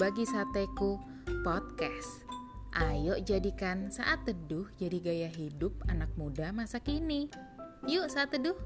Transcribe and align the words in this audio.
Berbagi 0.00 0.24
Sateku 0.26 1.00
Podcast. 1.46 2.26
Ayo 2.76 3.16
jadikan 3.24 3.88
saat 3.88 4.26
teduh 4.26 4.66
jadi 4.74 4.98
gaya 5.00 5.30
hidup 5.30 5.72
anak 5.86 6.12
muda 6.18 6.50
masa 6.50 6.82
kini. 6.82 7.32
Yuk 7.88 8.10
saat 8.10 8.34
teduh. 8.34 8.58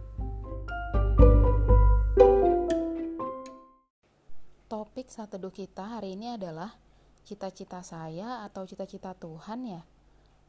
Topik 4.66 5.06
saat 5.12 5.30
teduh 5.30 5.54
kita 5.54 5.98
hari 5.98 6.18
ini 6.18 6.34
adalah 6.34 6.74
Cita-cita 7.22 7.84
saya 7.86 8.42
atau 8.42 8.66
cita-cita 8.66 9.14
Tuhan 9.14 9.62
ya. 9.68 9.82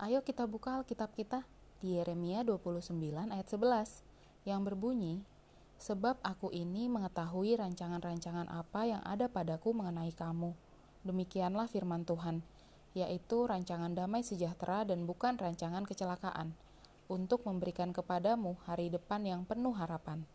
Ayo 0.02 0.24
kita 0.24 0.48
buka 0.50 0.80
Alkitab 0.80 1.14
kita 1.14 1.46
di 1.84 1.98
Yeremia 2.02 2.42
29 2.42 2.94
ayat 3.30 3.48
11 3.48 4.02
yang 4.48 4.62
berbunyi 4.66 5.24
Sebab 5.86 6.18
aku 6.26 6.50
ini 6.50 6.90
mengetahui 6.90 7.62
rancangan-rancangan 7.62 8.50
apa 8.50 8.90
yang 8.90 9.06
ada 9.06 9.30
padaku 9.30 9.70
mengenai 9.70 10.10
kamu. 10.18 10.58
Demikianlah 11.06 11.70
firman 11.70 12.02
Tuhan, 12.10 12.42
yaitu 12.98 13.46
rancangan 13.46 13.94
damai 13.94 14.26
sejahtera 14.26 14.82
dan 14.82 15.06
bukan 15.06 15.38
rancangan 15.38 15.86
kecelakaan, 15.86 16.58
untuk 17.06 17.46
memberikan 17.46 17.94
kepadamu 17.94 18.58
hari 18.66 18.90
depan 18.90 19.30
yang 19.30 19.46
penuh 19.46 19.78
harapan. 19.78 20.26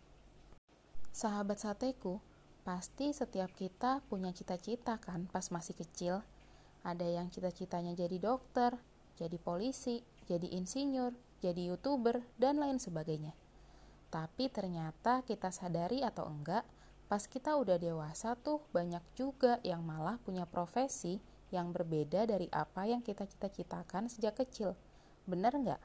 Sahabat 1.10 1.58
sateku, 1.58 2.22
pasti 2.62 3.10
setiap 3.10 3.50
kita 3.50 4.06
punya 4.06 4.30
cita-cita 4.30 5.02
kan 5.02 5.26
pas 5.26 5.50
masih 5.50 5.74
kecil. 5.74 6.22
Ada 6.86 7.10
yang 7.10 7.26
cita-citanya 7.26 7.98
jadi 7.98 8.22
dokter, 8.22 8.78
jadi 9.18 9.34
polisi, 9.42 10.06
jadi 10.30 10.46
insinyur, 10.46 11.10
jadi 11.42 11.74
youtuber, 11.74 12.22
dan 12.38 12.62
lain 12.62 12.78
sebagainya. 12.78 13.34
Tapi 14.10 14.50
ternyata 14.50 15.22
kita 15.22 15.54
sadari 15.54 16.02
atau 16.02 16.26
enggak, 16.26 16.66
pas 17.06 17.22
kita 17.22 17.54
udah 17.54 17.78
dewasa 17.78 18.34
tuh 18.34 18.58
banyak 18.74 19.02
juga 19.14 19.62
yang 19.62 19.86
malah 19.86 20.18
punya 20.22 20.46
profesi 20.50 21.22
yang 21.54 21.70
berbeda 21.70 22.26
dari 22.26 22.46
apa 22.50 22.86
yang 22.86 23.02
kita 23.02 23.26
cita-citakan 23.26 24.10
sejak 24.10 24.38
kecil. 24.38 24.74
Bener 25.26 25.54
enggak? 25.54 25.82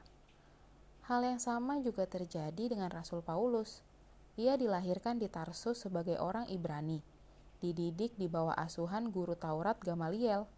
Hal 1.06 1.22
yang 1.22 1.38
sama 1.38 1.78
juga 1.82 2.02
terjadi 2.02 2.66
dengan 2.66 2.90
Rasul 2.90 3.22
Paulus. 3.22 3.82
Ia 4.34 4.58
dilahirkan 4.58 5.22
di 5.22 5.30
Tarsus 5.30 5.86
sebagai 5.86 6.18
orang 6.18 6.50
Ibrani, 6.50 6.98
dididik 7.62 8.18
di 8.18 8.26
bawah 8.26 8.58
asuhan 8.58 9.14
guru 9.14 9.38
Taurat 9.38 9.78
Gamaliel. 9.78 10.50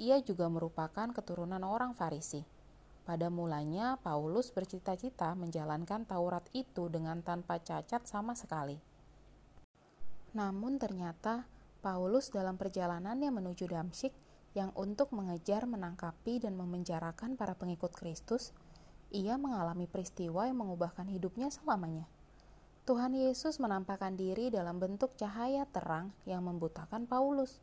Ia 0.00 0.18
juga 0.24 0.48
merupakan 0.48 1.12
keturunan 1.12 1.60
orang 1.60 1.92
Farisi. 1.92 2.40
Pada 3.02 3.26
mulanya, 3.34 3.98
Paulus 3.98 4.54
bercita-cita 4.54 5.34
menjalankan 5.34 6.06
Taurat 6.06 6.46
itu 6.54 6.86
dengan 6.86 7.18
tanpa 7.18 7.58
cacat 7.58 8.06
sama 8.06 8.38
sekali. 8.38 8.78
Namun 10.38 10.78
ternyata 10.78 11.50
Paulus 11.82 12.30
dalam 12.30 12.54
perjalanannya 12.54 13.34
menuju 13.34 13.66
Damsyik 13.66 14.14
yang 14.54 14.70
untuk 14.78 15.10
mengejar, 15.10 15.66
menangkapi, 15.66 16.46
dan 16.46 16.54
memenjarakan 16.54 17.34
para 17.34 17.58
pengikut 17.58 17.90
Kristus, 17.90 18.54
ia 19.10 19.34
mengalami 19.34 19.90
peristiwa 19.90 20.46
yang 20.46 20.62
mengubahkan 20.62 21.10
hidupnya 21.10 21.50
selamanya. 21.50 22.06
Tuhan 22.82 23.14
Yesus 23.14 23.58
menampakkan 23.58 24.14
diri 24.14 24.50
dalam 24.50 24.78
bentuk 24.78 25.14
cahaya 25.18 25.66
terang 25.70 26.14
yang 26.26 26.42
membutakan 26.42 27.06
Paulus. 27.06 27.58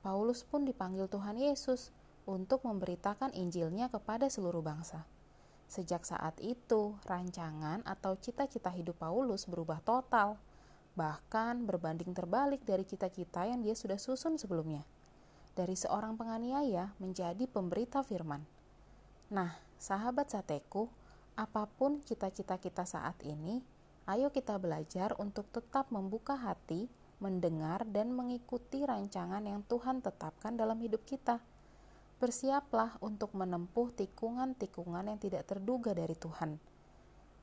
Paulus 0.00 0.44
pun 0.44 0.64
dipanggil 0.64 1.08
Tuhan 1.08 1.36
Yesus 1.36 1.92
untuk 2.28 2.66
memberitakan 2.66 3.32
Injilnya 3.32 3.88
kepada 3.88 4.28
seluruh 4.28 4.60
bangsa. 4.60 5.06
Sejak 5.70 6.02
saat 6.02 6.34
itu, 6.42 6.98
rancangan 7.06 7.86
atau 7.86 8.18
cita-cita 8.18 8.74
hidup 8.74 8.98
Paulus 8.98 9.46
berubah 9.46 9.78
total, 9.86 10.34
bahkan 10.98 11.62
berbanding 11.62 12.10
terbalik 12.10 12.66
dari 12.66 12.82
cita-cita 12.82 13.46
yang 13.46 13.62
dia 13.62 13.78
sudah 13.78 13.94
susun 13.94 14.34
sebelumnya. 14.34 14.82
Dari 15.54 15.78
seorang 15.78 16.18
penganiaya 16.18 16.90
menjadi 16.98 17.46
pemberita 17.46 18.02
firman. 18.02 18.42
Nah, 19.30 19.54
sahabat 19.78 20.34
sateku, 20.34 20.90
apa 21.38 21.70
pun 21.70 22.02
cita-cita 22.02 22.58
kita 22.58 22.82
saat 22.82 23.14
ini, 23.22 23.62
ayo 24.10 24.34
kita 24.34 24.58
belajar 24.58 25.14
untuk 25.22 25.46
tetap 25.54 25.86
membuka 25.94 26.34
hati, 26.34 26.90
mendengar, 27.22 27.86
dan 27.86 28.10
mengikuti 28.10 28.82
rancangan 28.82 29.46
yang 29.46 29.62
Tuhan 29.70 30.02
tetapkan 30.02 30.58
dalam 30.58 30.82
hidup 30.82 31.06
kita 31.06 31.38
bersiaplah 32.20 33.00
untuk 33.00 33.32
menempuh 33.32 33.90
tikungan-tikungan 33.96 35.08
yang 35.08 35.16
tidak 35.16 35.48
terduga 35.48 35.96
dari 35.96 36.12
Tuhan. 36.12 36.60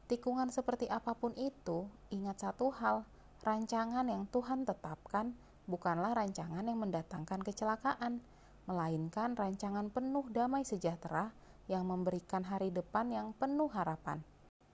Tikungan 0.08 0.54
seperti 0.54 0.88
apa 0.88 1.18
pun 1.18 1.34
itu, 1.36 1.90
ingat 2.14 2.46
satu 2.46 2.70
hal: 2.72 3.04
rancangan 3.42 4.06
yang 4.06 4.30
Tuhan 4.30 4.64
tetapkan 4.64 5.34
bukanlah 5.68 6.16
rancangan 6.16 6.64
yang 6.64 6.80
mendatangkan 6.80 7.44
kecelakaan, 7.44 8.24
melainkan 8.70 9.36
rancangan 9.36 9.92
penuh 9.92 10.30
damai 10.32 10.64
sejahtera 10.64 11.34
yang 11.68 11.84
memberikan 11.84 12.48
hari 12.48 12.72
depan 12.72 13.12
yang 13.12 13.28
penuh 13.36 13.68
harapan. 13.68 14.24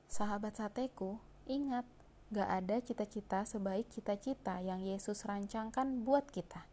Sahabat 0.06 0.62
sateku, 0.62 1.18
ingat, 1.50 1.88
gak 2.30 2.50
ada 2.50 2.78
cita-cita 2.84 3.42
sebaik 3.48 3.90
cita-cita 3.90 4.62
yang 4.62 4.84
Yesus 4.86 5.26
rancangkan 5.26 6.06
buat 6.06 6.30
kita. 6.30 6.73